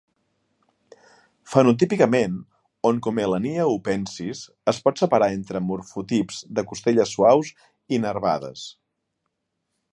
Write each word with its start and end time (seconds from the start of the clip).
Fenotipicament, 1.55 2.39
"Oncomelania 2.91 3.67
hupensis" 3.73 4.41
es 4.73 4.81
pot 4.87 5.03
separar 5.05 5.29
entre 5.37 5.63
morfotips 5.69 6.43
de 6.61 6.67
costelles 6.73 7.17
suaus 7.19 7.53
i 7.99 8.05
nervades. 8.07 8.69